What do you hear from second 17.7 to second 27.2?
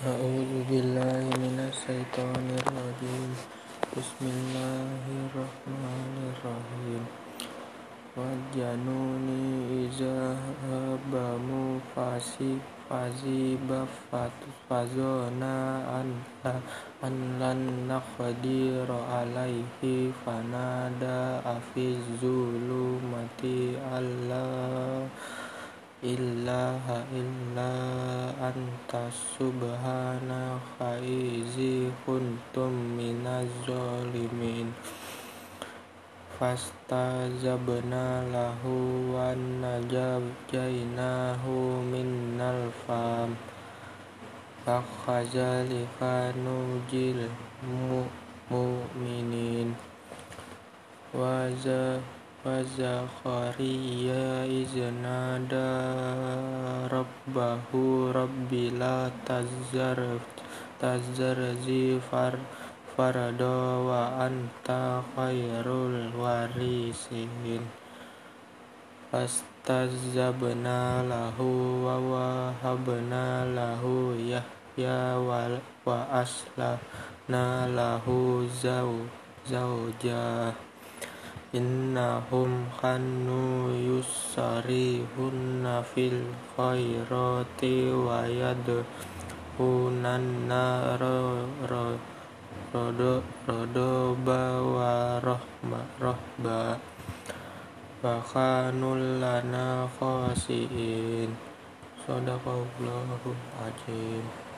نقدر عليه فنادى في الظلمات ilaha